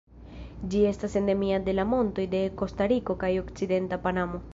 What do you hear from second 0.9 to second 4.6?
estas endemia de la montoj de Kostariko kaj okcidenta Panamo.